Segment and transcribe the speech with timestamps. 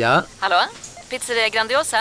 [0.00, 0.22] Ja?
[0.38, 0.56] Hallå?
[1.10, 1.96] Pizzeria Grandiosa?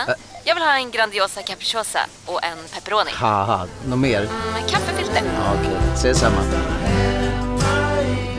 [0.45, 3.11] Jag vill ha en Grandiosa capriciosa och en pepperoni.
[3.13, 4.21] Haha, något mer?
[4.53, 5.21] Med kaffefilter.
[5.35, 6.41] Ja, Okej, ses samma.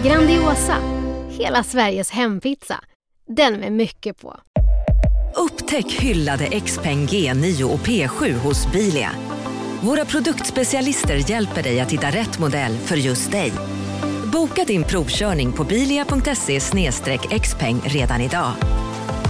[0.05, 0.77] Grandiosa,
[1.31, 2.81] hela Sveriges hempizza.
[3.29, 4.37] Den med mycket på.
[5.35, 9.11] Upptäck hyllade XPeng G9 och P7 hos Bilia.
[9.83, 13.53] Våra produktspecialister hjälper dig att hitta rätt modell för just dig.
[14.33, 16.61] Boka din provkörning på bilia.se
[17.41, 18.53] xpeng redan idag.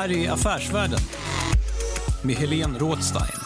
[0.00, 0.98] Här är Affärsvärlden
[2.22, 3.40] med Helene Rådstein.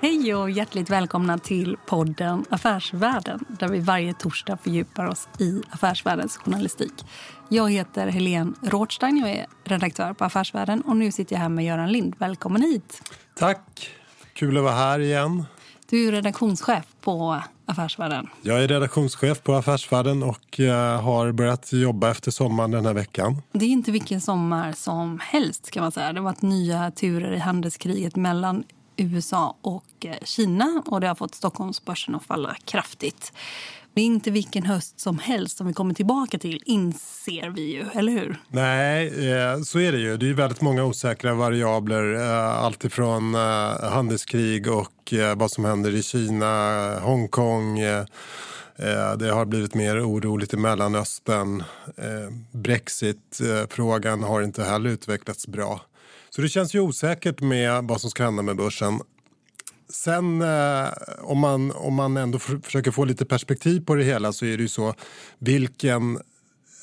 [0.00, 6.36] Hej och hjärtligt välkomna till podden Affärsvärlden där vi varje torsdag fördjupar oss i affärsvärldens
[6.36, 6.92] journalistik.
[7.48, 11.64] Jag heter Helene Rådstein, jag är redaktör på Affärsvärlden och nu sitter jag här med
[11.64, 12.14] Göran Lind.
[12.18, 13.02] Välkommen hit!
[13.38, 13.90] Tack!
[14.32, 15.44] Kul att vara här igen.
[15.90, 18.28] Du är redaktionschef på Affärsvärlden.
[18.42, 23.42] Jag är redaktionschef på Affärsvärlden och eh, har börjat jobba efter sommaren den här veckan.
[23.52, 26.12] Det är inte vilken sommar som helst kan man säga.
[26.12, 28.64] Det har varit nya turer i handelskriget mellan
[28.96, 33.32] USA och eh, Kina och det har fått Stockholmsbörsen att falla kraftigt.
[33.94, 37.84] Det är inte vilken höst som helst som vi kommer tillbaka till, inser vi ju,
[37.94, 38.36] eller hur?
[38.48, 40.16] Nej, eh, så är det ju.
[40.16, 42.14] Det är väldigt många osäkra variabler.
[42.14, 47.80] Eh, alltifrån allt ifrån handelskrig och vad som händer i Kina, Hongkong.
[49.18, 51.62] Det har blivit mer oroligt i Mellanöstern.
[52.52, 55.80] Brexit-frågan har inte heller utvecklats bra.
[56.30, 59.00] Så det känns ju osäkert med vad som ska hända med börsen.
[59.92, 64.32] Sen eh, om, man, om man ändå för, försöker få lite perspektiv på det hela
[64.32, 64.94] så är det ju så
[65.38, 66.18] vilken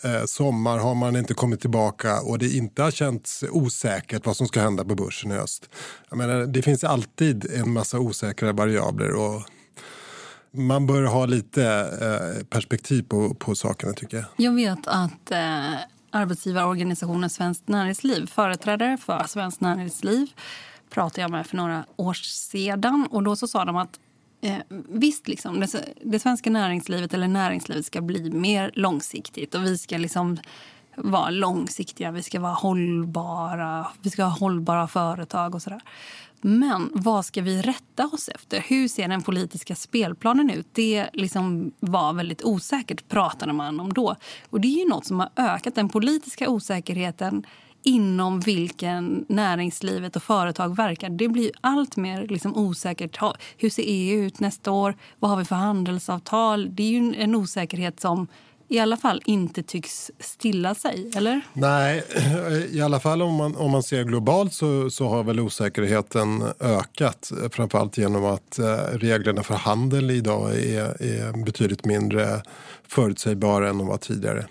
[0.03, 4.47] eh, sommar har man inte kommit tillbaka och det inte har känts osäkert vad som
[4.47, 5.69] ska hända på börsen i höst.
[6.09, 9.41] Jag menar, det finns alltid en massa osäkra variabler och
[10.51, 11.63] man bör ha lite
[12.01, 14.25] eh, perspektiv på, på sakerna tycker jag.
[14.35, 15.73] Jag vet att eh,
[16.11, 20.27] arbetsgivarorganisationen Svenskt Näringsliv, företrädare för Svenskt Näringsliv
[20.89, 23.07] pratade jag med för några år sedan.
[23.11, 23.99] Och då så sa de att
[24.41, 24.57] eh,
[24.89, 29.97] visst, liksom, det, det svenska näringslivet eller näringslivet ska bli mer långsiktigt och vi ska
[29.97, 30.37] liksom
[30.95, 35.81] vara långsiktiga, vi ska vara hållbara, vi ska ha hållbara företag och sådär.
[36.41, 38.65] Men vad ska vi rätta oss efter?
[38.67, 40.67] Hur ser den politiska spelplanen ut?
[40.71, 44.15] Det liksom var väldigt osäkert, pratade man om då.
[44.49, 47.45] Och det är ju något som har ökat den politiska osäkerheten
[47.83, 51.09] inom vilken näringslivet och företag verkar.
[51.09, 53.19] Det blir allt mer liksom osäkert.
[53.57, 54.95] Hur ser EU ut nästa år?
[55.19, 56.75] Vad har vi för handelsavtal?
[56.75, 58.27] Det är ju en osäkerhet som
[58.69, 61.41] i alla fall inte tycks stilla sig, eller?
[61.53, 62.03] Nej,
[62.71, 67.31] i alla fall om man, om man ser globalt så, så har väl osäkerheten ökat.
[67.51, 72.41] Framförallt genom att eh, reglerna för handel idag är, är betydligt mindre
[72.87, 74.45] förutsägbara än de var tidigare.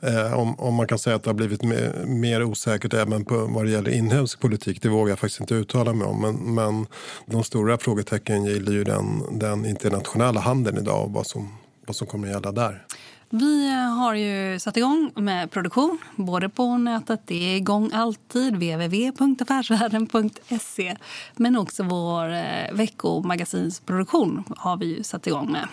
[0.00, 3.46] Eh, om, om man kan säga att det har blivit mer, mer osäkert även på
[3.46, 6.20] vad det gäller inhemsk politik, det vågar jag faktiskt inte uttala mig om.
[6.20, 6.86] Men, men
[7.26, 11.48] de stora frågetecken gäller ju den, den internationella handeln idag och vad som,
[11.86, 12.86] vad som kommer att gälla där.
[13.30, 20.96] Vi har ju satt igång med produktion, både på nätet, det är igång alltid, www.affärsvärlden.se
[21.36, 25.68] men också vår eh, veckomagasinsproduktion har vi ju satt igång med.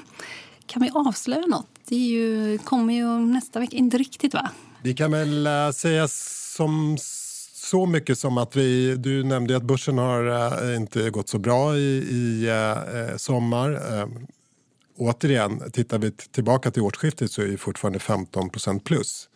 [0.71, 1.67] Kan vi avslöja något?
[1.87, 4.49] Det ju, kommer ju nästa vecka, inte riktigt va?
[4.81, 6.97] Vi kan väl äh, säga som
[7.53, 10.25] så mycket som att vi, du nämnde att börsen har
[10.69, 13.81] äh, inte gått så bra i, i äh, sommar.
[14.97, 19.29] Återigen, tittar vi tillbaka till årsskiftet så är det fortfarande 15% plus.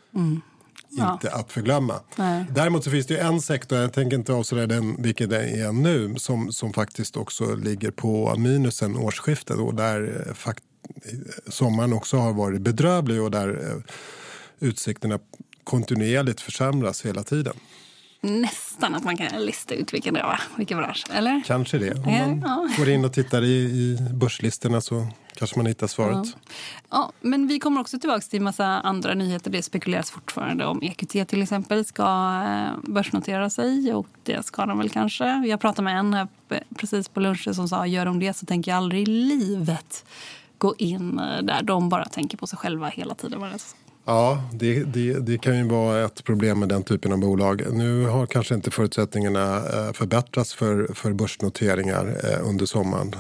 [0.90, 1.14] Ja.
[1.14, 2.00] Inte att förglömma.
[2.16, 2.46] Nej.
[2.52, 6.16] Däremot så finns det en sektor, jag tänker inte avslöja den, vilken det är nu,
[6.18, 10.64] som, som faktiskt också ligger på minusen årsskiftet och där eh, fakt,
[11.48, 13.82] sommaren också har varit bedrövlig och där eh,
[14.60, 15.20] utsikterna
[15.64, 17.54] kontinuerligt försämras hela tiden.
[18.22, 21.42] Nästan att man kan lista ut vilken det var, vilken bransch, eller?
[21.46, 21.92] Kanske det.
[21.92, 22.70] Om Ja, man ja.
[22.78, 26.28] går in och tittar i, i börslistorna så kanske man hittar svaret.
[26.90, 29.52] Ja, men vi kommer också tillbaka till massa andra nyheter.
[29.52, 32.04] Det spekuleras fortfarande om EQT till exempel ska
[32.46, 35.26] eh, börsnotera sig och det ska de väl kanske.
[35.48, 38.46] Jag pratade med en här p- precis på lunchen som sa gör de det så
[38.46, 40.06] tänker jag aldrig i livet
[40.58, 41.64] gå in eh, där.
[41.64, 43.42] De bara tänker på sig själva hela tiden.
[44.06, 47.64] Ja, det, det, det, kan ju vara ett problem med den typen av bolag.
[47.74, 53.16] Nu har kanske inte förutsättningarna eh, förbättrats för, för börsnoteringar eh, under sommaren.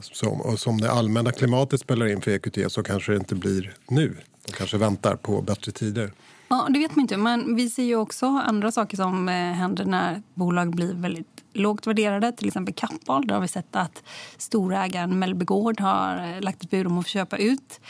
[0.00, 3.74] Som, och som det allmänna klimatet spelar in för EQT så kanske det inte blir
[3.88, 4.16] nu.
[4.46, 6.12] De kanske väntar på bättre tider.
[6.48, 7.16] Ja, det vet man inte.
[7.16, 12.32] Men vi ser ju också andra saker som händer när bolag blir väldigt lågt värderade,
[12.32, 13.26] till exempel Kappahl.
[13.26, 14.02] Där har vi sett att
[14.36, 17.80] storägaren Mellby Gård har eh, lagt ett bud om att köpa ut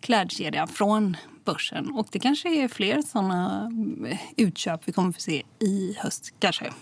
[0.00, 1.90] klädkedjan från börsen.
[1.92, 3.70] Och det kanske är fler såna
[4.08, 6.72] eh, utköp vi kommer att få se i höst, kanske.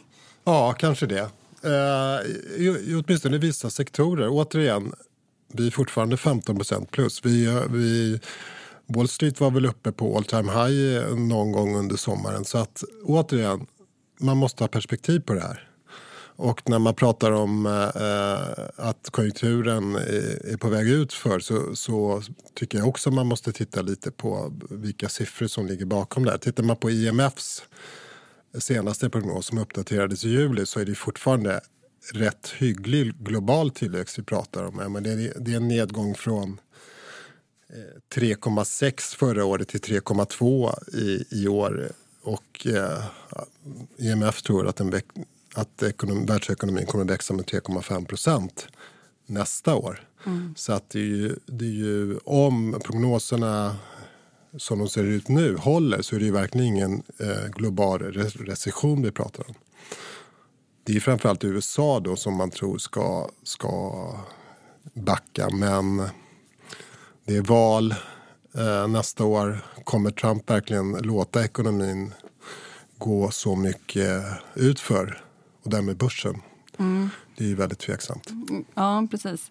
[0.44, 1.30] Ja, kanske det.
[1.62, 4.28] Eh, åtminstone i vissa sektorer.
[4.30, 4.92] Återigen,
[5.52, 6.58] vi är fortfarande 15
[6.90, 7.24] plus.
[7.24, 8.20] Vi, eh, vi,
[8.86, 12.44] Wall Street var väl uppe på all time high någon gång under sommaren.
[12.44, 13.66] Så att återigen,
[14.20, 15.69] man måste ha perspektiv på det här.
[16.42, 21.40] Och när man pratar om eh, eh att konjunkturen är, är, på väg ut för
[21.40, 22.22] så, så,
[22.54, 26.38] tycker jag också man måste titta lite på vilka siffror som ligger bakom det här.
[26.38, 27.62] Tittar man på IMFs
[28.58, 31.60] senaste prognos som uppdaterades i juli så är det fortfarande
[32.12, 34.92] rätt hygglig global tillväxt vi pratar om.
[34.92, 36.60] Men det, är, det är en nedgång från
[37.70, 41.92] eh, 3,6 förra året till 3,2 i, i år.
[42.22, 43.04] Och eh,
[43.96, 44.90] IMF tror att den
[45.54, 48.68] att ekonom, världsekonomin kommer att växa med 3,5 procent
[49.26, 50.08] nästa år.
[50.26, 50.54] Mm.
[50.56, 53.76] Så att det är, ju, det är ju, om prognoserna
[54.56, 59.02] som de ser ut nu håller så är det ju verkligen ingen eh, global recession
[59.02, 59.54] vi pratar om.
[60.84, 64.14] Det är framförallt USA då som man tror ska, ska
[64.94, 66.02] backa men
[67.24, 67.94] det är val
[68.54, 69.64] eh, nästa år.
[69.84, 72.14] Kommer Trump verkligen låta ekonomin
[72.98, 74.24] gå så mycket
[74.54, 75.24] utför?
[75.62, 76.42] Och därmed börsen.
[76.78, 77.10] Mm.
[77.36, 78.30] Det är ju väldigt tveksamt.
[78.74, 79.50] Ja, precis.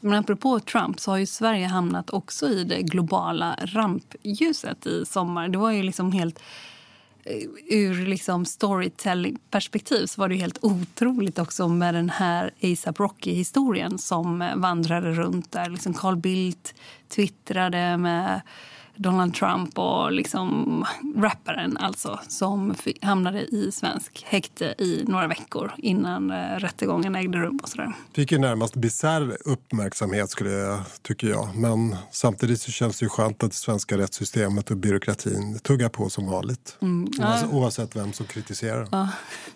[0.00, 5.48] Men apropå Trump så har ju Sverige hamnat också i det globala rampljuset i sommar.
[5.48, 6.38] Det var ju liksom helt...
[7.24, 7.42] Eh,
[7.78, 14.50] ur liksom storytelling-perspektiv så var det helt otroligt också med den här ASAP Rocky-historien som
[14.56, 15.70] vandrade runt där.
[15.70, 16.74] Liksom Carl Bildt
[17.08, 18.40] twittrade med
[18.98, 20.84] Donald Trump och liksom
[21.16, 27.58] rapparen alltså som hamnade i svensk häkte i några veckor innan eh, rättegången ägde rum.
[27.62, 27.92] och sådär.
[28.14, 31.56] Fick ju närmast bisarr uppmärksamhet skulle jag, tycker jag.
[31.56, 36.10] Men samtidigt så känns det ju skönt att det svenska rättssystemet och byråkratin tuggar på
[36.10, 36.76] som vanligt.
[36.82, 37.38] Mm, ja.
[37.52, 38.88] Oavsett vem som kritiserar.
[38.90, 39.08] Ja,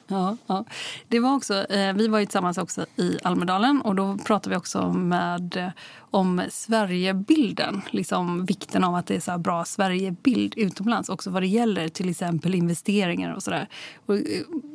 [0.07, 0.65] ja, ja.
[1.09, 4.57] Det var också, eh, vi var ju tillsammans också i Almedalen och då pratade vi
[4.57, 5.73] också med
[6.13, 7.83] om Sverigebilden.
[7.91, 12.11] Liksom vikten av att det är så bra Sverigebild utomlands också vad det gäller till
[12.11, 13.69] exempel investeringar och sådär.
[14.09, 14.17] Eh,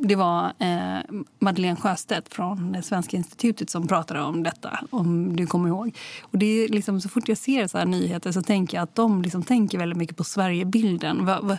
[0.02, 1.00] det var eh,
[1.40, 5.98] Madeleine Sjöstedt från Svenska institutet som pratade om detta, om du kommer ihåg.
[6.22, 9.22] Och det är liksom, så fort jag ser så nyheter så tänker jag att de
[9.22, 11.26] liksom tänker väldigt mycket på Sverigebilden.
[11.26, 11.58] Va, va,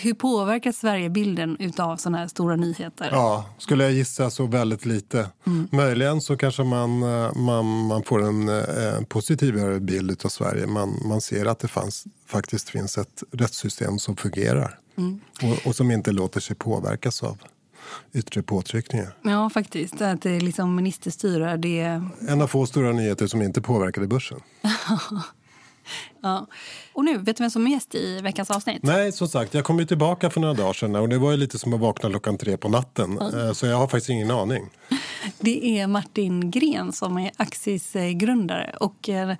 [0.00, 3.08] hur påverkar Sverigebilden av såna här stora nyheter?
[3.12, 5.28] Ja, skulle jag gissa så väldigt lite.
[5.46, 5.68] Mm.
[5.72, 10.66] Möjligen så kanske man, eh, man, man får en eh, en positivare bild av Sverige.
[10.66, 15.20] Man, man ser att det fanns, faktiskt finns ett rättssystem som fungerar mm.
[15.42, 17.38] och, och, som inte låter sig påverkas av
[18.12, 19.16] yttre påtryckningar.
[19.22, 20.00] Ja, faktiskt.
[20.00, 21.56] Att det liksom ministerstyre.
[21.56, 22.02] Det...
[22.28, 24.40] En av få stora nyheter som inte påverkade börsen.
[26.22, 26.46] Ja.
[26.92, 28.82] Och nu, vet du vem som är gäst i veckans avsnitt?
[28.82, 31.36] Nej, som sagt, jag kom ju tillbaka för några dagar sedan och det var ju
[31.36, 33.18] lite som att vakna klockan tre på natten.
[33.18, 33.54] Mm.
[33.54, 34.70] Så jag har faktiskt ingen aning.
[35.38, 39.34] Det är Martin Gren som är Axis grundare och eh,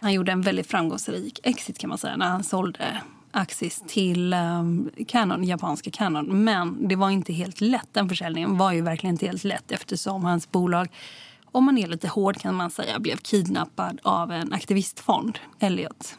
[0.00, 3.02] han gjorde en väldigt framgångsrik exit kan man säga när han sålde
[3.36, 6.44] Axis till um, Canon, japanska Canon.
[6.44, 7.88] Men det var inte helt lätt.
[7.92, 10.88] Den försäljningen var ju verkligen inte helt lätt eftersom hans bolag
[11.56, 16.18] om man är lite hård kan man säga, blev kidnappad av en aktivistfond, Elliot.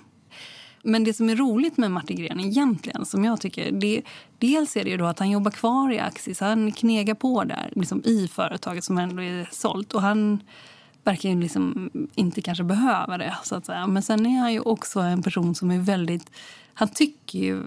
[0.83, 4.01] Men det som är roligt med Martin Gren egentligen, som jag tycker, det,
[4.37, 6.39] dels är det ju då att han jobbar kvar i Axis.
[6.39, 9.93] Han knegar på där liksom i företaget som ändå är sålt.
[9.93, 10.39] Och han
[11.07, 13.37] verkar ju liksom inte kanske behöva det.
[13.43, 13.87] Så att säga.
[13.87, 16.31] Men sen är han ju också en person som är väldigt
[16.79, 17.63] han tycker ju...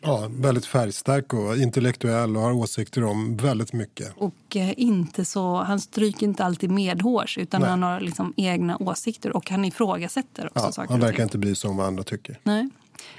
[0.00, 4.12] Ja, väldigt färgstark och intellektuell och har åsikter om väldigt mycket.
[4.16, 7.70] Och eh, inte så, han stryker inte alltid medhårs utan Nej.
[7.70, 11.54] han har liksom egna åsikter och han ifrågasätter också ja, saker Han verkar inte bry
[11.54, 12.38] sig om vad andra tycker.
[12.42, 12.68] Nej.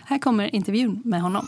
[0.03, 1.47] Här kommer intervjun med honom.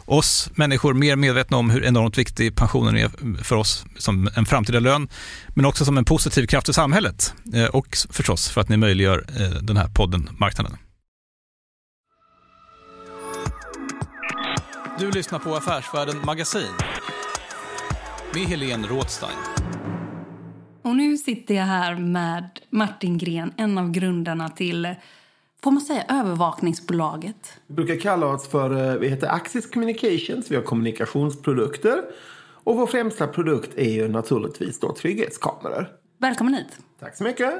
[0.11, 4.79] oss människor mer medvetna om hur enormt viktig pensionen är för oss som en framtida
[4.79, 5.09] lön,
[5.55, 9.25] men också som en positiv kraft i samhället eh, och förstås för att ni möjliggör
[9.39, 10.77] eh, den här podden Marknaden.
[14.99, 16.73] Du lyssnar på Affärsvärlden Magasin
[18.33, 19.37] med Helene Rådstein.
[20.83, 24.95] Och nu sitter jag här med Martin Gren, en av grundarna till
[25.63, 27.59] får man säga övervakningsbolaget?
[27.67, 32.03] Vi brukar kalla oss för, eh, vi heter Axis Communications, vi har kommunikationsprodukter.
[32.63, 35.87] Och vår främsta produkt är ju naturligtvis då trygghetskameror.
[36.17, 36.79] Välkommen hit.
[36.99, 37.53] Tack så mycket.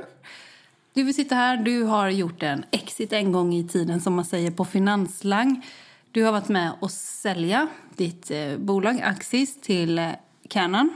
[0.93, 4.25] Du vill sitta här, du har gjort en exit en gång i tiden som man
[4.25, 5.65] säger på Finanslang.
[6.11, 10.09] Du har varit med och sälja ditt eh, bolag Axis till eh,
[10.49, 10.93] Canon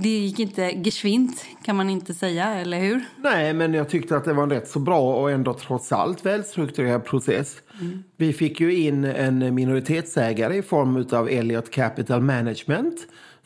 [0.00, 3.04] det gick inte geschwint kan man inte säga, eller hur?
[3.16, 6.26] Nej, men jag tyckte att det var en rätt så bra och ändå trots allt
[6.26, 7.56] välstrukturerad process.
[7.80, 8.04] Mm.
[8.16, 12.96] Vi fick ju in en minoritetsägare i form av Elliott Capital Management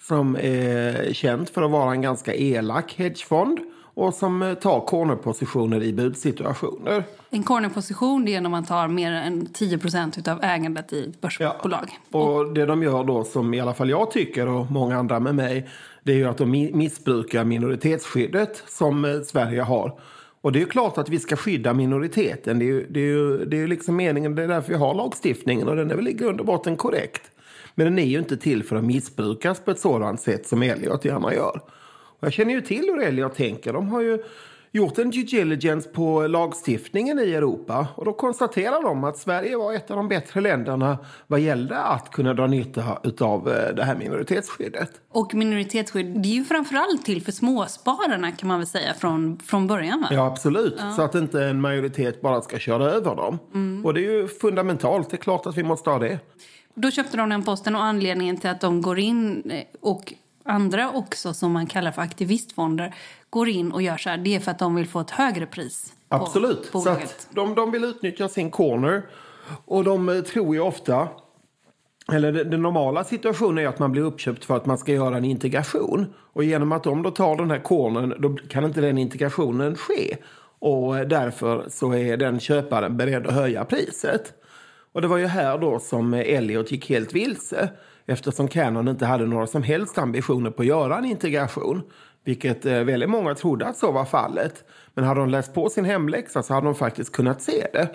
[0.01, 3.59] som är känt för att vara en ganska elak hedgefond
[3.95, 7.05] och som tar cornerpositioner i budsituationer.
[7.31, 11.99] En cornerposition är när man tar mer än 10% av ägandet i ett börsbolag.
[12.11, 12.19] Ja.
[12.19, 15.35] Och det de gör då, som i alla fall jag tycker och många andra med
[15.35, 15.69] mig,
[16.03, 19.99] det är ju att de missbrukar minoritetsskyddet som eh, Sverige har.
[20.41, 22.59] Och det är ju klart att vi ska skydda minoriteten.
[22.59, 24.79] Det är ju, det är ju, det är ju liksom meningen, det är därför vi
[24.79, 27.23] har lagstiftningen och den är väl i grund och botten korrekt.
[27.75, 31.05] Men den är ju inte till för att missbrukas på ett sådant sätt som Elliot
[31.05, 31.61] gärna gör.
[32.23, 33.73] Och jag känner ju till hur Elliot tänker.
[33.73, 34.23] De har ju
[34.73, 37.87] gjort en due diligence på lagstiftningen i Europa.
[37.95, 42.11] Och då konstaterar de att Sverige var ett av de bättre länderna vad gällde att
[42.11, 44.91] kunna dra nytta av eh, det här minoritetsskyddet.
[45.09, 49.67] Och minoritetsskydd, det är ju framförallt till för småspararna kan man väl säga från, från
[49.67, 50.09] början va?
[50.11, 50.93] Ja absolut, ja.
[50.93, 53.39] så att inte en majoritet bara ska köra över dem.
[53.55, 53.87] Mm.
[53.87, 56.19] Och det är ju fundamentalt, det är klart att vi måste ha det.
[56.75, 60.91] Då köpte de den posten och anledningen till att de går in eh, och andra
[60.91, 62.95] också som man kallar för aktivistfonder
[63.31, 65.47] går in och gör så här, det är för att de vill få ett högre
[65.47, 65.93] pris.
[66.09, 66.73] Absolut.
[66.73, 69.03] På så att de, de vill utnyttja sin corner
[69.65, 71.09] och de eh, tror ju ofta
[72.13, 75.25] eller den normala situationen är att man blir uppköpt för att man ska göra en
[75.25, 76.15] integration.
[76.33, 80.17] Och genom att de då tar den här cornern då kan inte den integrationen ske.
[80.59, 84.33] Och eh, därför så är den köparen beredd att höja priset.
[84.93, 87.69] Och det var ju här då som Elliot gick helt vilse
[88.07, 91.83] eftersom Canon inte hade några som helst ambitioner på att göra en integration.
[92.25, 94.65] Vilket eh, väldigt många trodde att så var fallet.
[94.95, 97.89] Men hade de läst på sin hemläxa så hade de faktiskt kunnat se det.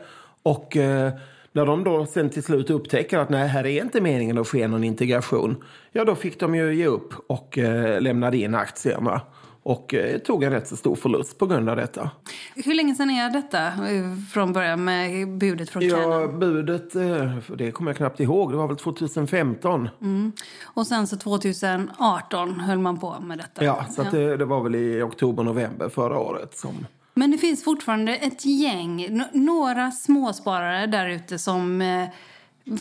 [0.43, 1.11] Och eh,
[1.51, 4.67] när de då sen till slut upptäcker att nej, här är inte meningen att ske
[4.67, 5.63] någon integration.
[5.91, 9.21] Ja, då fick de ju ge upp och eh, lämnade in aktierna
[9.67, 12.09] och eh, tog en rätt så stor förlust på grund av detta.
[12.55, 16.11] Hur länge sedan är detta eh, från början med budet från Canon?
[16.11, 18.51] Ja, budet, eh, det kommer jag knappt ihåg.
[18.51, 19.89] Det var väl 2015.
[20.01, 20.31] Mm.
[20.63, 23.65] Och sen så 2018 höll man på med detta?
[23.65, 24.09] Ja, så ja.
[24.11, 26.85] Det, det, var väl i oktober, november förra året som...
[27.13, 31.81] Men det finns fortfarande ett gäng, några småsparare där ute som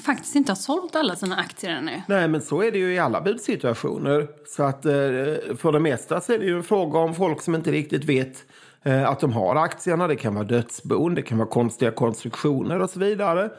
[0.05, 2.03] faktiskt inte har sålt alla sina aktier ännu.
[2.09, 4.29] Nej, men så är det ju i alla budsituationer.
[4.47, 4.93] Så att eh,
[5.57, 8.45] för det mesta så är det ju en fråga om folk som inte riktigt vet
[8.83, 10.09] eh, att de har aktierna.
[10.09, 13.51] Det kan vara dödsbon, det kan vara konstiga konstruktioner och så vidare.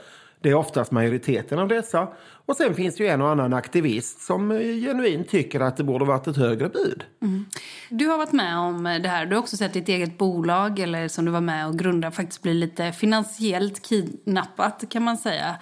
[0.42, 2.08] Det är oftast majoriteten av dessa.
[2.46, 5.84] Och sen finns det ju en och annan aktivist som eh, genuint tycker att det
[5.84, 7.04] borde varit ett högre bud.
[7.22, 7.46] Mm.
[7.90, 9.26] Du har varit med om det här.
[9.26, 12.42] Du har också sett ditt eget bolag, eller som du var med och grundade, faktiskt
[12.42, 15.56] bli lite finansiellt kidnappat kan man säga.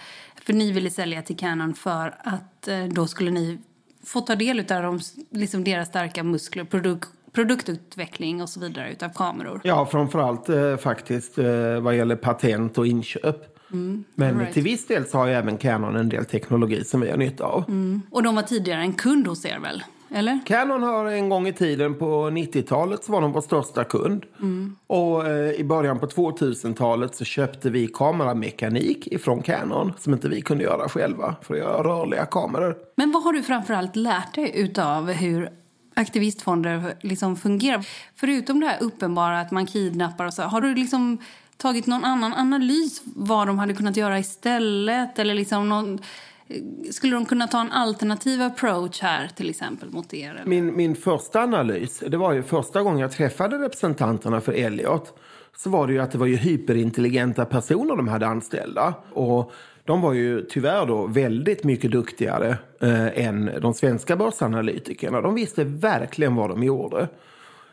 [0.46, 3.58] För ni ville sälja till Canon för att eh, då skulle ni
[4.04, 5.00] få ta del av de,
[5.30, 9.62] liksom deras starka muskler, produk produktutveckling och så vidare utav kameror.
[9.64, 13.58] Ja, framförallt eh, faktiskt eh, vad gäller patent och inköp.
[13.72, 14.54] Mm, Men right.
[14.54, 17.44] till viss del så har ju även Canon en del teknologi som vi har nytta
[17.44, 17.64] av.
[17.68, 18.02] Mm.
[18.12, 19.84] Och de var tidigare en kund hos er väl?
[20.10, 20.40] Eller?
[20.46, 24.26] Canon har en gång i tiden på 90-talet så var de vår största kund.
[24.42, 24.76] Mm.
[24.88, 30.42] Och eh, i början på 2000-talet så köpte vi kameramekanik ifrån Canon som inte vi
[30.42, 32.76] kunde göra själva för att göra rörliga kameror.
[32.96, 35.50] Men vad har du framförallt lärt dig utav hur
[35.96, 37.88] aktivistfonder liksom fungerar?
[38.16, 41.18] Förutom det här uppenbara att man kidnappar och så, har du liksom
[41.58, 45.20] tagit någon annan analys vad de hade kunnat göra istället?
[45.20, 46.00] Eller liksom någon,
[46.92, 50.44] skulle de kunna ta en alternativ approach här till exempel mot er?
[50.46, 55.14] Min, min första analys, det var ju första gången jag träffade representanterna för Elliot
[55.58, 58.94] så var det ju att det var ju hyperintelligenta personer de hade anställda.
[59.14, 59.52] Och
[59.86, 65.22] de var ju tyvärr då väldigt mycket duktigare eh, än de svenska börsanalytikerna.
[65.22, 67.08] De visste verkligen vad de gjorde.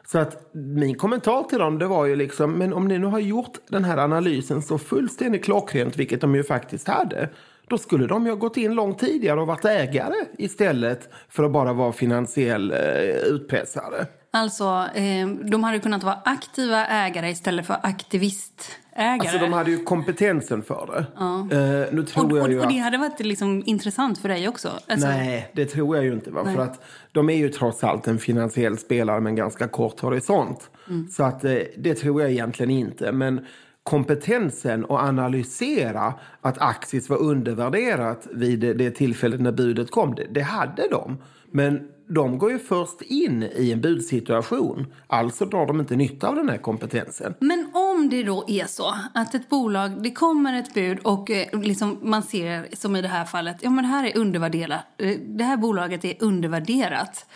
[0.07, 3.19] Så att min kommentar till dem det var ju liksom, men om ni nu har
[3.19, 7.29] gjort den här analysen så fullständigt klockrent, vilket de ju faktiskt hade,
[7.73, 11.53] då skulle de ju ha gått in långt tidigare och varit ägare istället för att
[11.53, 12.79] bara vara finansiell eh,
[13.27, 14.07] utpressare.
[14.33, 19.19] Alltså, eh, de hade kunnat vara aktiva ägare istället för aktivist ägare.
[19.19, 21.07] Alltså de hade ju kompetensen för det.
[21.17, 21.49] Ja.
[21.59, 24.69] Uh, nu tror och, jag ju och, det hade varit liksom intressant för dig också?
[24.89, 25.09] Alltså...
[25.09, 26.31] Nej, det tror jag ju inte.
[26.31, 26.45] Va?
[26.45, 30.71] För att de är ju trots allt en finansiell spelare med en ganska kort horisont.
[30.89, 31.09] Mm.
[31.09, 33.13] Så att uh, det tror jag egentligen inte.
[33.13, 33.47] Men
[33.83, 40.27] kompetensen att analysera att Axis var undervärderat vid det, det tillfället när budet kom, det,
[40.31, 41.19] det hade de.
[41.51, 44.87] Men de går ju först in i en budsituation.
[45.07, 47.35] Alltså drar de inte nytta av den här kompetensen.
[47.41, 51.61] Men om det då är så att ett bolag, det kommer ett bud och eh,
[51.61, 54.81] liksom man ser som i det här fallet, ja men det här är undervärderat.
[54.99, 57.27] Eh, det här bolaget är undervärderat.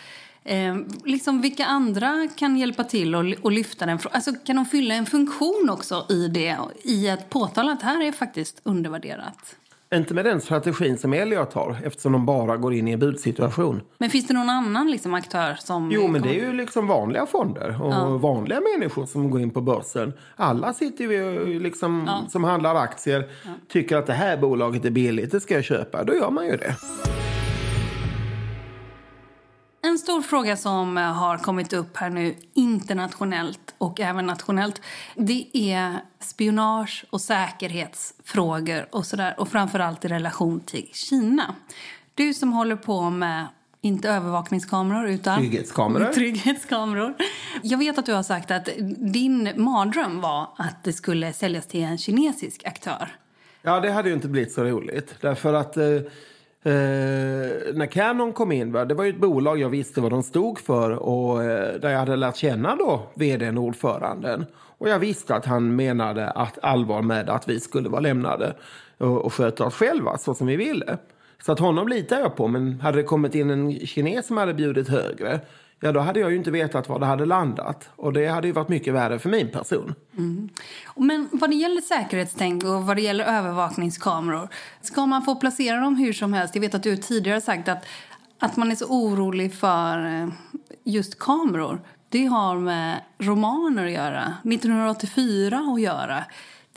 [0.47, 3.99] Eh, liksom vilka andra kan hjälpa till och, och lyfta den?
[4.11, 6.57] Alltså kan de fylla en funktion också i det?
[6.83, 9.55] I att påtala att här är faktiskt undervärderat?
[9.93, 13.81] Inte med den strategin som Elliot har, eftersom de bara går in i en budsituation.
[13.97, 15.91] Men finns det någon annan liksom, aktör som...
[15.91, 18.17] Jo, men det är ju liksom vanliga fonder och ja.
[18.17, 20.13] vanliga människor som går in på börsen.
[20.35, 22.25] Alla sitter ju liksom, ja.
[22.29, 23.49] som handlar aktier, ja.
[23.67, 26.03] tycker att det här bolaget är billigt, det ska jag köpa.
[26.03, 26.75] Då gör man ju det.
[29.97, 34.81] En stor fråga som har kommit upp här nu internationellt och även nationellt
[35.15, 41.55] det är spionage och säkerhetsfrågor och sådär och framförallt i relation till Kina.
[42.15, 43.47] Du som håller på med
[43.81, 46.05] inte övervakningskameror utan trygghetskameror.
[46.13, 47.13] trygghetskameror.
[47.63, 51.83] Jag vet att du har sagt att din mardröm var att det skulle säljas till
[51.83, 53.15] en kinesisk aktör.
[53.61, 55.15] Ja, det hade ju inte blivit så roligt.
[55.21, 55.85] Därför att eh,
[56.63, 56.71] Eh,
[57.73, 60.91] när Canon kom in, det var ju ett bolag jag visste vad de stod för
[60.91, 64.45] och eh, där jag hade lärt känna då vdn ordföranden.
[64.77, 68.55] Och jag visste att han menade att allvar med att vi skulle vara lämnade
[68.97, 70.97] och, och sköta oss själva så som vi ville.
[71.45, 74.53] Så att honom litar jag på, men hade det kommit in en kines som hade
[74.53, 75.39] bjudit högre
[75.79, 77.89] ja då hade jag ju inte vetat var det hade landat.
[77.95, 79.95] Och det hade ju varit mycket värre för min person.
[80.17, 80.49] Mm.
[80.95, 84.49] Men vad det gäller säkerhetstänk och vad det gäller övervakningskameror,
[84.81, 86.55] ska man få placera dem hur som helst?
[86.55, 87.85] Jag vet att du tidigare sagt att,
[88.39, 90.27] att man är så orolig för eh,
[90.83, 91.81] just kameror.
[92.09, 96.23] Det har med romaner att göra, 1984 att göra.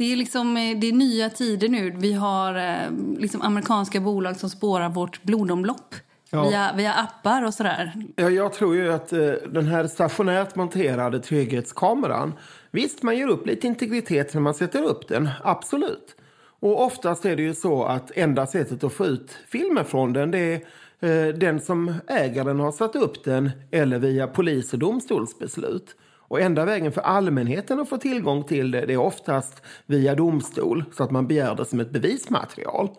[0.00, 1.90] Det är, liksom, eh, det är nya tider nu.
[1.98, 5.94] Vi har eh, liksom amerikanska bolag som spårar vårt blodomlopp
[6.30, 6.48] ja.
[6.48, 7.92] via, via appar och sådär.
[8.16, 9.18] Ja, jag tror ju att eh,
[9.50, 12.32] den här stationärt monterade trygghetskameran,
[12.70, 16.16] visst man ger upp lite integritet när man sätter upp den, absolut.
[16.60, 20.30] Och oftast är det ju så att enda sättet att få ut filmen från den,
[20.30, 24.78] det är eh, den som äger den har satt upp den eller via polis och
[24.78, 25.96] domstolsbeslut.
[26.30, 30.84] Och enda vägen för allmänheten att få tillgång till det, det är oftast via domstol
[30.96, 32.90] så att man begär det som ett bevismaterial.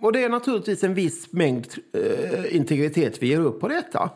[0.00, 4.10] Och det är naturligtvis en viss mängd eh, integritet vi ger upp på detta.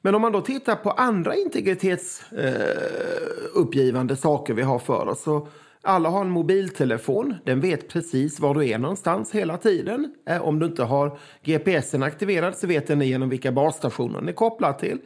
[0.00, 5.48] Men om man då tittar på andra integritetsuppgivande eh, saker vi har för oss så
[5.82, 7.34] Alla har en mobiltelefon.
[7.44, 10.14] Den vet precis var du är någonstans hela tiden.
[10.28, 14.32] Eh, om du inte har GPSen aktiverad så vet den genom vilka basstationer den är
[14.32, 14.98] kopplad till.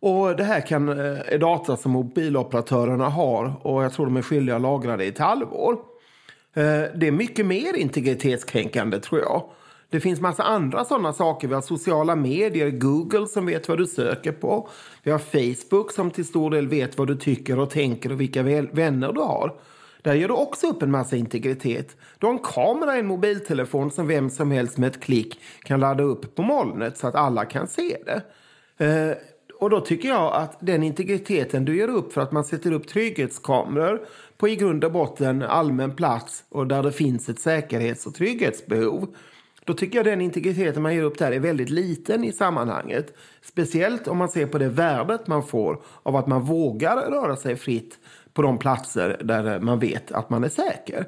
[0.00, 4.22] Och det här kan, eh, är data som mobiloperatörerna har och jag tror de är
[4.22, 5.72] skyldiga att lagra det i ett halvår.
[6.54, 9.42] Eh, det är mycket mer integritetskränkande tror jag.
[9.90, 11.48] Det finns massa andra sådana saker.
[11.48, 14.68] Vi har sociala medier, Google som vet vad du söker på.
[15.02, 18.42] Vi har Facebook som till stor del vet vad du tycker och tänker och vilka
[18.42, 19.54] vänner du har.
[20.02, 21.96] Där gör du också upp en massa integritet.
[22.18, 25.80] Du har en kamera i en mobiltelefon som vem som helst med ett klick kan
[25.80, 28.22] ladda upp på molnet så att alla kan se det.
[28.84, 29.16] Eh,
[29.60, 32.88] och då tycker jag att den integriteten du ger upp för att man sätter upp
[32.88, 34.00] trygghetskameror
[34.36, 39.14] på i grund och botten allmän plats och där det finns ett säkerhets och trygghetsbehov.
[39.64, 43.14] Då tycker jag den integriteten man ger upp där är väldigt liten i sammanhanget.
[43.42, 47.56] Speciellt om man ser på det värdet man får av att man vågar röra sig
[47.56, 47.98] fritt
[48.34, 51.06] på de platser där man vet att man är säker.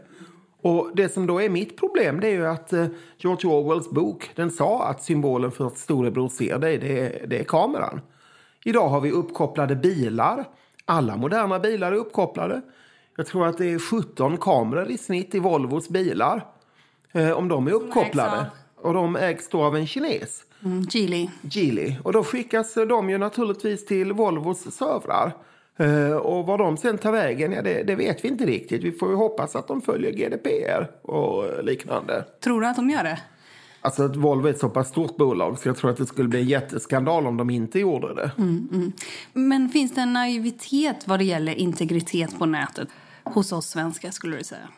[0.62, 2.86] Och Det som då är mitt problem det är ju att eh,
[3.18, 7.38] George Orwells bok den sa att symbolen för att storebror ser dig det är, det
[7.38, 8.00] är kameran.
[8.64, 10.44] Idag har vi uppkopplade bilar.
[10.84, 12.60] Alla moderna bilar är uppkopplade.
[13.16, 16.46] Jag tror att det är 17 kameror i snitt i Volvos bilar.
[17.12, 18.46] Eh, om de är uppkopplade.
[18.76, 20.44] Och de ägs då av en kines.
[20.64, 21.28] Mm, Geely.
[21.42, 21.94] Geely.
[22.04, 25.32] Och då skickas de ju naturligtvis till Volvos servrar.
[25.80, 28.82] Uh, och vad de sen tar vägen, ja, det, det, vet vi inte riktigt.
[28.82, 32.24] Vi får ju hoppas att de följer GDPR och liknande.
[32.44, 33.20] Tror du att de gör det?
[33.84, 36.28] Alltså att Volvo är ett så pass stort bolag så jag tror att det skulle
[36.28, 38.30] bli en jätteskandal om de inte gjorde det.
[38.38, 38.92] Mm, mm.
[39.32, 42.88] Men finns det en naivitet vad det gäller integritet på nätet
[43.24, 44.68] hos oss svenskar skulle du säga?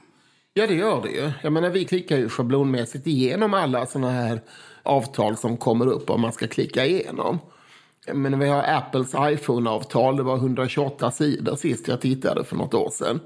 [0.54, 1.32] Ja, det gör det ju.
[1.42, 4.40] Jag menar, vi klickar ju schablonmässigt igenom alla såna här
[4.82, 7.38] avtal som kommer upp om man ska klicka igenom.
[8.12, 10.16] Men vi har Apples iPhone-avtal.
[10.16, 13.20] Det var 128 sidor sist jag tittade för något år sedan.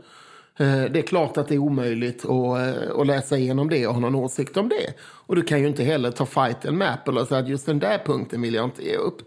[0.60, 3.94] Eh, det är klart att det är omöjligt att, eh, att läsa igenom det och
[3.94, 4.94] ha någon åsikt om det.
[5.00, 7.78] Och du kan ju inte heller ta fighten med Apple och säga att just den
[7.78, 9.18] där punkten vill jag inte ge upp.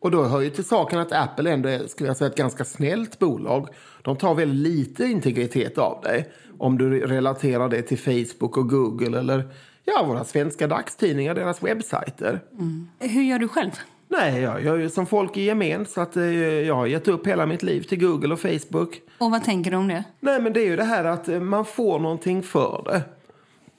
[0.00, 2.64] Och då hör ju till saken att Apple ändå är skulle jag säga, ett ganska
[2.64, 3.68] snällt bolag.
[4.02, 6.30] De tar väldigt lite integritet av dig.
[6.58, 9.48] Om du relaterar det till Facebook och Google eller
[9.84, 12.40] ja, våra svenska dagstidningar, deras webbsajter.
[12.52, 12.88] Mm.
[12.98, 13.70] Hur gör du själv?
[14.10, 15.86] Nej, jag ju som folk i gemen.
[15.86, 19.00] Så att, eh, jag har gett upp hela mitt liv till Google och Facebook.
[19.18, 20.04] Och vad tänker du om det?
[20.20, 23.02] Nej, men det är ju det här att eh, man får någonting för det.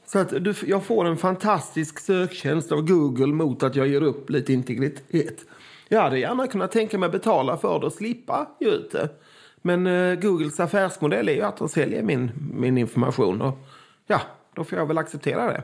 [0.06, 4.30] Så att du, jag får en fantastisk söktjänst av Google mot att jag ger upp
[4.30, 5.46] lite integritet.
[5.88, 9.10] Jag hade gärna kunnat tänka mig betala för det och slippa ge ut det.
[9.62, 13.42] Men eh, Googles affärsmodell är ju att de säljer min, min information.
[13.42, 13.58] Och
[14.08, 14.22] ja,
[14.56, 15.64] då får jag väl acceptera det.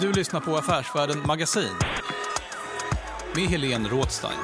[0.00, 1.74] Du lyssnar på Affärsvärlden Magasin
[3.34, 4.38] med Helene Rådstein.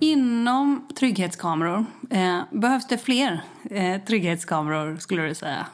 [0.00, 5.66] Inom trygghetskameror, eh, behövs det fler eh, trygghetskameror skulle du säga?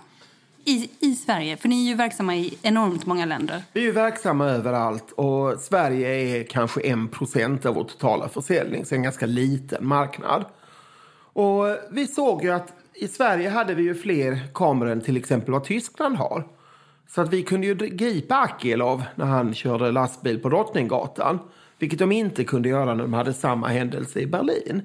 [0.64, 3.62] I, I Sverige, för ni är ju verksamma i enormt många länder.
[3.72, 8.84] Vi är ju verksamma överallt och Sverige är kanske en procent av vår totala försäljning,
[8.84, 10.44] så en ganska liten marknad.
[11.32, 15.52] Och vi såg ju att i Sverige hade vi ju fler kameror än till exempel
[15.52, 16.44] vad Tyskland har.
[17.14, 21.38] Så att vi kunde ju gripa Akilov när han körde lastbil på Drottninggatan.
[21.78, 24.82] Vilket de inte kunde göra när de hade samma händelse i Berlin.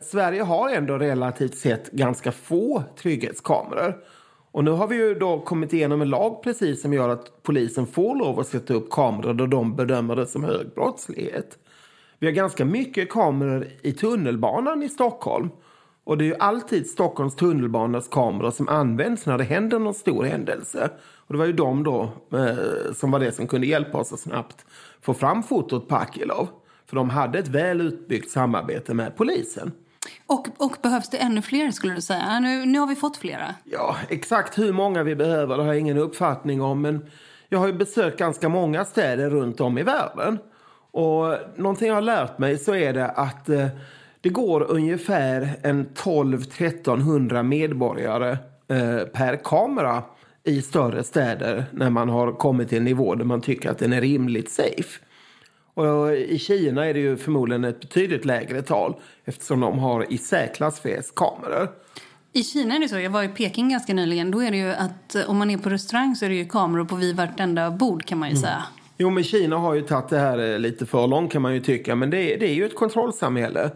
[0.00, 3.96] Sverige har ändå relativt sett ganska få trygghetskameror.
[4.50, 7.86] Och nu har vi ju då kommit igenom en lag precis som gör att polisen
[7.86, 11.58] får lov att sätta upp kameror då de bedömer det som hög brottslighet.
[12.18, 15.48] Vi har ganska mycket kameror i tunnelbanan i Stockholm.
[16.04, 20.24] Och det är ju alltid Stockholms tunnelbanas kameror som används när det händer någon stor
[20.24, 20.90] händelse.
[21.26, 24.20] Och det var ju de då eh, som var det som kunde hjälpa oss att
[24.20, 24.66] snabbt
[25.00, 26.48] få fram fotot på Akilov.
[26.86, 29.72] För de hade ett väl utbyggt samarbete med polisen.
[30.26, 32.40] Och, och behövs det ännu fler skulle du säga?
[32.40, 33.54] Nu, nu har vi fått flera.
[33.64, 36.82] Ja, exakt hur många vi behöver det har jag ingen uppfattning om.
[36.82, 37.10] Men
[37.48, 40.38] jag har ju besökt ganska många städer runt om i världen.
[40.90, 43.66] Och någonting jag har lärt mig så är det att eh,
[44.20, 50.02] det går ungefär en 12-1300 medborgare eh, per kamera
[50.46, 53.92] i större städer när man har kommit till en nivå där man tycker att den
[53.92, 55.00] är rimligt safe.
[55.74, 60.18] Och I Kina är det ju förmodligen ett betydligt lägre tal eftersom de har i
[60.18, 61.68] särklass flest kameror.
[62.32, 64.72] I Kina är det så, jag var i Peking ganska nyligen, då är det ju
[64.72, 67.70] att eh, om man är på restaurang så är det ju kameror på vid vartenda
[67.70, 68.42] bord kan man ju mm.
[68.42, 68.64] säga.
[68.98, 71.60] Jo men Kina har ju tagit det här eh, lite för långt kan man ju
[71.60, 73.70] tycka men det, det är ju ett kontrollsamhälle.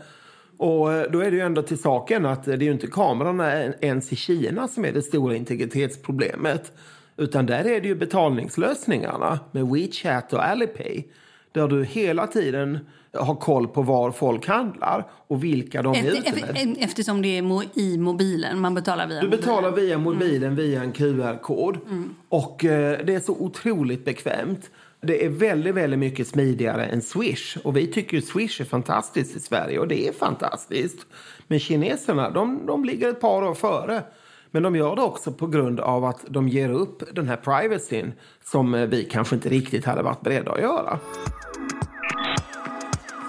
[0.60, 3.64] Och eh, då är det ju ändå till saken att det är ju inte kamerorna
[3.64, 6.72] ens i Kina som är det stora integritetsproblemet.
[7.16, 11.04] Utan där är det ju betalningslösningarna med WeChat och Alipay
[11.52, 12.78] där du hela tiden
[13.12, 16.76] har koll på var folk handlar och vilka de Efter, är ute med.
[16.80, 20.56] Eftersom det är i mobilen, man betalar via Du betalar via mobilen mm.
[20.56, 21.78] via en QR-kod.
[21.88, 22.14] Mm.
[22.28, 24.70] Och eh, det är så otroligt bekvämt.
[25.02, 27.56] Det är väldigt, väldigt mycket smidigare än Swish.
[27.64, 31.06] Och vi tycker ju Swish är fantastiskt i Sverige och det är fantastiskt.
[31.48, 34.02] Men kineserna, de, de ligger ett par år före.
[34.50, 38.12] Men de gör det också på grund av att de ger upp den här privacyn
[38.44, 40.98] som eh, vi kanske inte riktigt hade varit beredda att göra.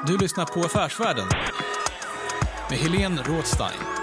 [0.08, 1.26] Du lyssnar på Affärsvärlden
[2.70, 4.01] med Helene Rådstein.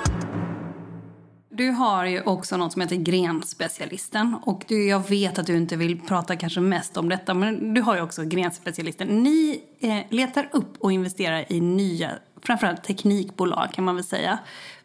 [1.59, 4.37] Du har ju också något som heter Grenspecialisten.
[4.43, 7.81] Och du, jag vet att du inte vill prata kanske mest om detta, men du
[7.81, 9.09] har ju också Grenspecialisten.
[9.09, 12.11] Ni eh, letar upp och investerar i nya,
[12.43, 14.39] framförallt teknikbolag kan man väl säga.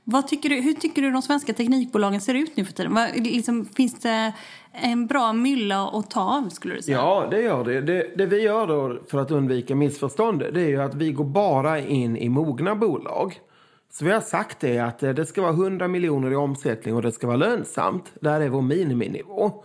[0.04, 2.94] Vad tycker du, hur tycker du de svenska teknikbolagen ser ut nu för tiden?
[2.94, 4.34] Vad, liksom, finns det
[4.72, 6.98] en bra mylla att ta av skulle du säga?
[6.98, 7.82] Ja, det gör det.
[7.82, 8.18] det.
[8.18, 11.80] Det vi gör då för att undvika missförstånd det är ju att vi går bara
[11.80, 13.40] in i mogna bolag.
[13.96, 17.02] Så vi har sagt det att eh, det ska vara 100 miljoner i omsättning och
[17.02, 18.12] det ska vara lönsamt.
[18.20, 19.64] Där är vår miniminivå.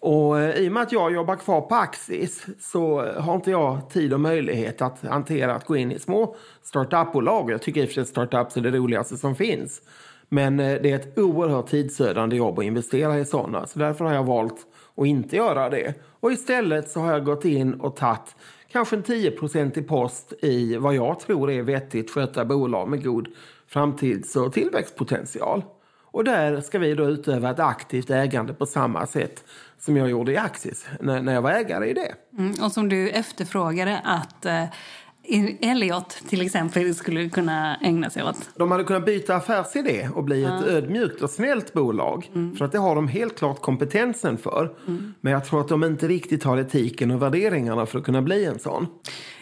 [0.00, 3.50] Och eh, i och med att jag jobbar kvar på Axis så eh, har inte
[3.50, 7.50] jag tid och möjlighet att hantera att gå in i små startupbolag.
[7.50, 9.82] Jag tycker i och för sig startups är det roligaste som finns.
[10.28, 13.66] Men det är ett oerhört tidsödande jobb att investera i sådana.
[13.66, 15.94] Så därför har jag valt att inte göra det.
[16.20, 18.36] Och istället så har jag gått in och tagit
[18.72, 19.32] kanske en 10
[19.74, 23.28] i post i vad jag tror är vettigt skötta bolag med god
[23.68, 25.64] framtids och tillväxtpotential.
[26.10, 29.44] Och där ska vi då utöva ett aktivt ägande på samma sätt
[29.78, 32.14] som jag gjorde i Axis när, när jag var ägare i det.
[32.38, 34.64] Mm, och som du efterfrågade att eh,
[35.60, 38.50] Elliot till exempel skulle kunna ägna sig åt.
[38.56, 40.58] De hade kunnat byta affärsidé och bli ja.
[40.58, 42.30] ett ödmjukt och snällt bolag.
[42.34, 42.56] Mm.
[42.56, 44.74] För att det har de helt klart kompetensen för.
[44.86, 45.14] Mm.
[45.20, 48.44] Men jag tror att de inte riktigt har etiken och värderingarna för att kunna bli
[48.44, 48.86] en sån.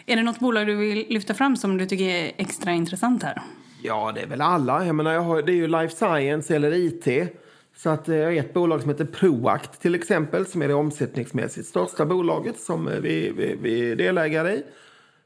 [0.07, 3.43] Är det något bolag du vill lyfta fram som du tycker är extra intressant här?
[3.83, 4.87] Ja, det är väl alla.
[4.87, 7.33] Jag menar, jag har, det är ju life science eller IT.
[7.77, 11.67] Så att jag har ett bolag som heter Proact till exempel som är det omsättningsmässigt
[11.67, 14.63] största bolaget som eh, vi, vi, vi är delägare i.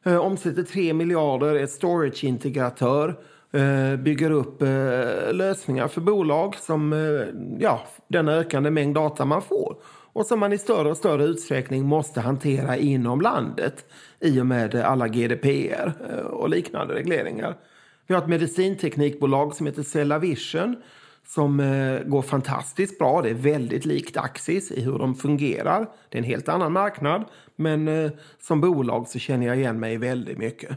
[0.05, 3.15] Eh, omsätter 3 miljarder, är storage-integratör.
[3.97, 4.63] Bygger upp
[5.33, 6.93] lösningar för bolag som
[7.61, 9.77] ja, den ökande mängd data man får
[10.13, 13.87] och som man i större och större utsträckning måste hantera inom landet
[14.21, 15.93] i och med alla GDPR
[16.31, 17.57] och liknande regleringar.
[18.11, 20.77] Vi har ett medicinteknikbolag som heter Cellavision
[21.27, 23.23] som eh, går fantastiskt bra.
[23.23, 25.89] Det är väldigt likt Axis i hur de fungerar.
[26.09, 27.25] Det är en helt annan marknad,
[27.57, 30.71] men eh, som bolag så känner jag igen mig väldigt mycket.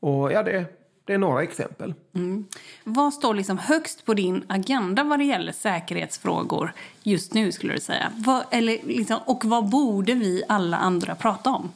[0.00, 0.64] Och ja, det,
[1.04, 1.94] det är några exempel.
[2.14, 2.46] Mm.
[2.84, 7.80] Vad står liksom högst på din agenda vad det gäller säkerhetsfrågor just nu skulle du
[7.80, 8.12] säga?
[8.16, 11.70] Vad, eller liksom, och vad borde vi alla andra prata om?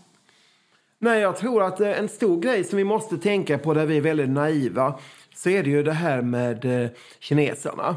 [1.05, 3.97] Nej, jag tror att eh, en stor grej som vi måste tänka på där vi
[3.97, 4.99] är väldigt naiva
[5.35, 7.97] så är det ju det här med eh, kineserna.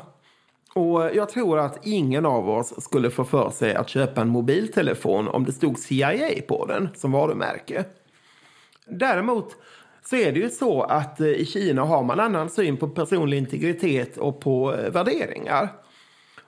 [0.74, 4.28] Och eh, jag tror att ingen av oss skulle få för sig att köpa en
[4.28, 7.86] mobiltelefon om det stod CIA på den som varumärke.
[8.86, 9.56] Däremot
[10.04, 14.18] så är det ju så att i Kina har man annan syn på personlig integritet
[14.18, 15.70] och på värderingar.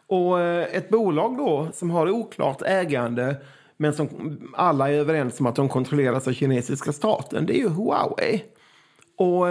[0.08, 3.36] Och ett bolag då som har oklart ägande
[3.82, 4.10] men som
[4.54, 8.44] alla är överens om att de kontrolleras av kinesiska staten, det är ju Huawei.
[9.18, 9.48] Och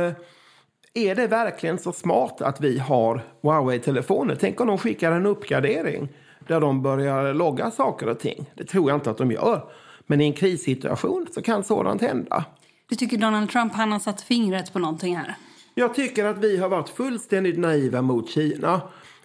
[0.95, 4.37] är det verkligen så smart att vi har Huawei-telefoner?
[4.41, 6.09] Tänk om de skickar en uppgradering
[6.47, 8.51] där de börjar logga saker och ting.
[8.55, 9.65] Det tror jag inte att de gör.
[10.07, 12.45] Men i en krissituation så kan sådant hända.
[12.89, 15.35] Du tycker Donald Trump han har satt fingret på någonting här?
[15.75, 18.81] Jag tycker att vi har varit fullständigt naiva mot Kina.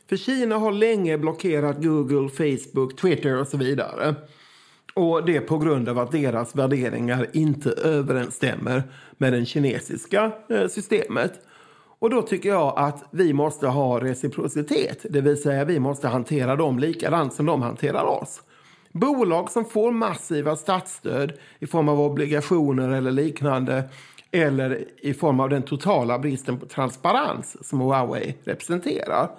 [0.09, 4.15] För Kina har länge blockerat Google, Facebook, Twitter och så vidare.
[4.93, 8.83] Och det på grund av att deras värderingar inte överensstämmer
[9.17, 11.33] med det kinesiska eh, systemet.
[11.99, 16.55] Och då tycker jag att vi måste ha reciprocitet, det vill säga vi måste hantera
[16.55, 18.41] dem likadant som de hanterar oss.
[18.91, 23.83] Bolag som får massiva statsstöd i form av obligationer eller liknande
[24.31, 29.29] eller i form av den totala bristen på transparens som Huawei representerar.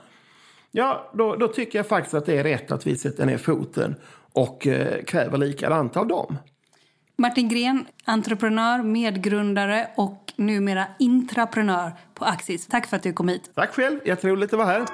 [0.70, 3.94] Ja, då, då tycker jag faktiskt att det är rätt att vi sätter ner foten
[4.34, 6.36] och eh, kräver likadant av dem.
[7.16, 12.66] Martin Gren, entreprenör, medgrundare och numera intraprenör på Axis.
[12.66, 13.50] Tack för att du kom hit.
[13.54, 14.00] Tack själv.
[14.04, 14.86] Jätteroligt att vara här.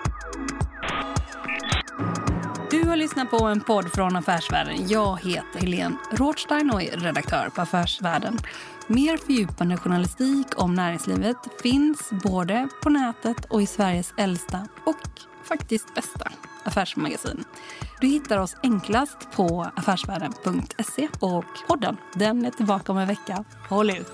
[2.71, 4.89] Du har lyssnat på en podd från Affärsvärlden.
[4.89, 8.39] Jag heter Helene Rothstein och är redaktör på Affärsvärlden.
[8.87, 15.95] Mer fördjupande journalistik om näringslivet finns både på nätet och i Sveriges äldsta och faktiskt
[15.95, 16.31] bästa
[16.65, 17.45] affärsmagasin.
[18.01, 23.45] Du hittar oss enklast på affärsvärlden.se och podden den är tillbaka om en vecka.
[23.69, 24.13] Håll ut!